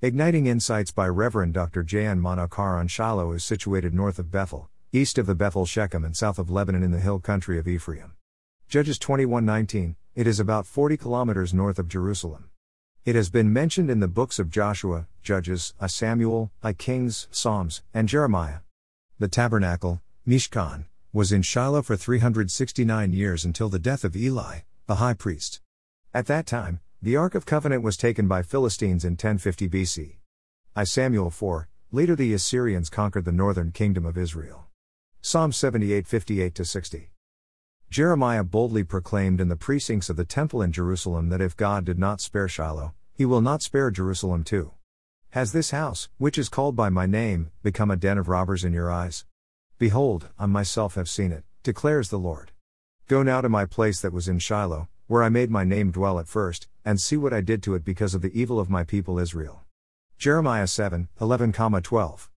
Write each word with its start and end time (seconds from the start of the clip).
Igniting 0.00 0.46
Insights 0.46 0.92
by 0.92 1.08
Reverend 1.08 1.54
Dr. 1.54 1.82
J.N. 1.82 2.20
Manokaran 2.20 2.88
Shiloh 2.88 3.32
is 3.32 3.42
situated 3.42 3.92
north 3.92 4.20
of 4.20 4.30
Bethel, 4.30 4.70
east 4.92 5.18
of 5.18 5.26
the 5.26 5.34
Bethel 5.34 5.66
Shechem 5.66 6.04
and 6.04 6.16
south 6.16 6.38
of 6.38 6.48
Lebanon 6.48 6.84
in 6.84 6.92
the 6.92 7.00
hill 7.00 7.18
country 7.18 7.58
of 7.58 7.66
Ephraim. 7.66 8.12
Judges 8.68 8.96
21:19, 9.00 9.96
it 10.14 10.28
is 10.28 10.38
about 10.38 10.66
40 10.66 10.96
kilometers 10.98 11.52
north 11.52 11.80
of 11.80 11.88
Jerusalem. 11.88 12.48
It 13.04 13.16
has 13.16 13.28
been 13.28 13.52
mentioned 13.52 13.90
in 13.90 13.98
the 13.98 14.06
books 14.06 14.38
of 14.38 14.50
Joshua, 14.50 15.08
Judges, 15.20 15.74
I 15.80 15.88
Samuel, 15.88 16.52
I 16.62 16.74
Kings, 16.74 17.26
Psalms, 17.32 17.82
and 17.92 18.08
Jeremiah. 18.08 18.60
The 19.18 19.26
tabernacle, 19.26 20.00
Mishkan, 20.24 20.84
was 21.12 21.32
in 21.32 21.42
Shiloh 21.42 21.82
for 21.82 21.96
369 21.96 23.12
years 23.12 23.44
until 23.44 23.68
the 23.68 23.80
death 23.80 24.04
of 24.04 24.14
Eli, 24.14 24.60
the 24.86 25.02
high 25.02 25.14
priest. 25.14 25.60
At 26.14 26.26
that 26.26 26.46
time, 26.46 26.78
the 27.00 27.14
Ark 27.14 27.36
of 27.36 27.46
Covenant 27.46 27.84
was 27.84 27.96
taken 27.96 28.26
by 28.26 28.42
Philistines 28.42 29.04
in 29.04 29.12
1050 29.12 29.68
BC. 29.68 30.16
I 30.74 30.82
Samuel 30.82 31.30
4, 31.30 31.68
later 31.92 32.16
the 32.16 32.34
Assyrians 32.34 32.90
conquered 32.90 33.24
the 33.24 33.30
northern 33.30 33.70
kingdom 33.70 34.04
of 34.04 34.18
Israel. 34.18 34.66
Psalm 35.20 35.52
78 35.52 36.08
58 36.08 36.66
60. 36.66 37.12
Jeremiah 37.88 38.42
boldly 38.42 38.82
proclaimed 38.82 39.40
in 39.40 39.48
the 39.48 39.54
precincts 39.54 40.10
of 40.10 40.16
the 40.16 40.24
temple 40.24 40.60
in 40.60 40.72
Jerusalem 40.72 41.28
that 41.28 41.40
if 41.40 41.56
God 41.56 41.84
did 41.84 42.00
not 42.00 42.20
spare 42.20 42.48
Shiloh, 42.48 42.94
he 43.14 43.24
will 43.24 43.42
not 43.42 43.62
spare 43.62 43.92
Jerusalem 43.92 44.42
too. 44.42 44.72
Has 45.30 45.52
this 45.52 45.70
house, 45.70 46.08
which 46.18 46.36
is 46.36 46.48
called 46.48 46.74
by 46.74 46.88
my 46.88 47.06
name, 47.06 47.52
become 47.62 47.92
a 47.92 47.96
den 47.96 48.18
of 48.18 48.28
robbers 48.28 48.64
in 48.64 48.72
your 48.72 48.90
eyes? 48.90 49.24
Behold, 49.78 50.30
I 50.36 50.46
myself 50.46 50.96
have 50.96 51.08
seen 51.08 51.30
it, 51.30 51.44
declares 51.62 52.08
the 52.08 52.18
Lord. 52.18 52.50
Go 53.06 53.22
now 53.22 53.40
to 53.40 53.48
my 53.48 53.66
place 53.66 54.00
that 54.00 54.12
was 54.12 54.26
in 54.26 54.40
Shiloh, 54.40 54.88
where 55.08 55.22
I 55.22 55.30
made 55.30 55.50
my 55.50 55.64
name 55.64 55.90
dwell 55.90 56.20
at 56.20 56.28
first, 56.28 56.68
and 56.84 57.00
see 57.00 57.16
what 57.16 57.32
I 57.32 57.40
did 57.40 57.62
to 57.64 57.74
it 57.74 57.84
because 57.84 58.14
of 58.14 58.22
the 58.22 58.38
evil 58.38 58.60
of 58.60 58.70
my 58.70 58.84
people 58.84 59.18
Israel. 59.18 59.64
Jeremiah 60.18 60.66
7, 60.66 61.08
11, 61.20 61.52
12. 61.52 62.30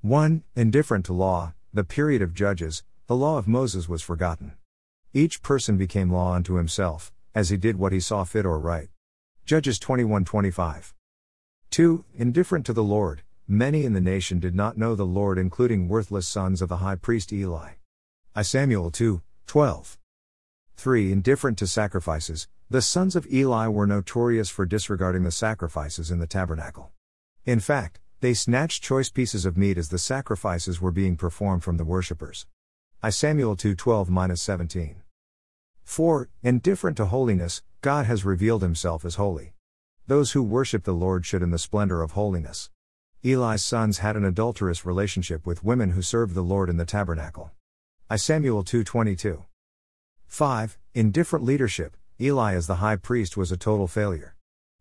1. 0.00 0.42
Indifferent 0.56 1.06
to 1.06 1.12
law, 1.12 1.54
the 1.72 1.84
period 1.84 2.20
of 2.20 2.34
Judges, 2.34 2.82
the 3.06 3.14
law 3.14 3.38
of 3.38 3.46
Moses 3.46 3.88
was 3.88 4.02
forgotten. 4.02 4.52
Each 5.14 5.42
person 5.42 5.76
became 5.76 6.12
law 6.12 6.34
unto 6.34 6.54
himself, 6.54 7.12
as 7.34 7.50
he 7.50 7.56
did 7.56 7.78
what 7.78 7.92
he 7.92 8.00
saw 8.00 8.24
fit 8.24 8.44
or 8.44 8.58
right. 8.58 8.88
Judges 9.44 9.78
21 9.78 10.24
25. 10.24 10.94
2. 11.70 12.04
Indifferent 12.14 12.66
to 12.66 12.72
the 12.72 12.82
Lord, 12.82 13.22
many 13.46 13.84
in 13.84 13.92
the 13.92 14.00
nation 14.00 14.40
did 14.40 14.54
not 14.56 14.76
know 14.76 14.96
the 14.96 15.06
Lord, 15.06 15.38
including 15.38 15.88
worthless 15.88 16.26
sons 16.26 16.60
of 16.60 16.68
the 16.68 16.78
high 16.78 16.96
priest 16.96 17.32
Eli. 17.32 17.74
I 18.34 18.42
Samuel 18.42 18.90
2 18.90 19.22
12. 19.46 19.98
3. 20.76 21.12
Indifferent 21.12 21.58
to 21.58 21.66
sacrifices, 21.66 22.48
the 22.68 22.82
sons 22.82 23.14
of 23.14 23.26
Eli 23.32 23.66
were 23.68 23.86
notorious 23.86 24.48
for 24.48 24.64
disregarding 24.64 25.24
the 25.24 25.30
sacrifices 25.30 26.10
in 26.10 26.18
the 26.18 26.26
tabernacle. 26.26 26.90
In 27.44 27.60
fact, 27.60 28.00
they 28.20 28.34
snatched 28.34 28.82
choice 28.82 29.10
pieces 29.10 29.44
of 29.44 29.56
meat 29.56 29.76
as 29.76 29.88
the 29.88 29.98
sacrifices 29.98 30.80
were 30.80 30.92
being 30.92 31.16
performed 31.16 31.64
from 31.64 31.76
the 31.76 31.84
worshippers. 31.84 32.46
I 33.02 33.10
Samuel 33.10 33.56
2:12 33.56 34.38
17. 34.38 35.02
4. 35.82 36.28
Indifferent 36.42 36.96
to 36.96 37.06
holiness, 37.06 37.62
God 37.80 38.06
has 38.06 38.24
revealed 38.24 38.62
himself 38.62 39.04
as 39.04 39.16
holy. 39.16 39.54
Those 40.06 40.32
who 40.32 40.42
worship 40.42 40.84
the 40.84 40.94
Lord 40.94 41.26
should 41.26 41.42
in 41.42 41.50
the 41.50 41.58
splendor 41.58 42.00
of 42.00 42.12
holiness. 42.12 42.70
Eli's 43.24 43.64
sons 43.64 43.98
had 43.98 44.16
an 44.16 44.24
adulterous 44.24 44.86
relationship 44.86 45.46
with 45.46 45.64
women 45.64 45.90
who 45.90 46.02
served 46.02 46.34
the 46.34 46.42
Lord 46.42 46.70
in 46.70 46.76
the 46.76 46.84
tabernacle. 46.84 47.50
I 48.08 48.16
Samuel 48.16 48.64
2:22. 48.64 49.44
5. 50.32 50.78
Indifferent 50.94 51.44
leadership, 51.44 51.94
Eli 52.18 52.54
as 52.54 52.66
the 52.66 52.76
high 52.76 52.96
priest 52.96 53.36
was 53.36 53.52
a 53.52 53.56
total 53.58 53.86
failure. 53.86 54.34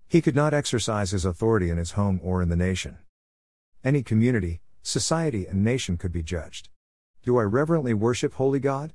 He 0.08 0.22
could 0.22 0.34
not 0.34 0.54
exercise 0.54 1.12
his 1.12 1.26
authority 1.26 1.70
in 1.70 1.78
his 1.78 1.92
home 1.92 2.22
or 2.24 2.42
in 2.42 2.48
the 2.48 2.56
nation. 2.56 3.00
Any 3.84 4.02
community, 4.02 4.62
society, 4.82 5.46
and 5.46 5.62
nation 5.62 5.98
could 5.98 6.14
be 6.14 6.24
judged. 6.24 6.70
Do 7.22 7.38
I 7.38 7.44
reverently 7.44 7.94
worship 7.94 8.36
Holy 8.36 8.62
God? 8.62 8.94